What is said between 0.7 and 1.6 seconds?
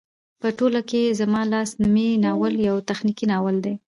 کې زما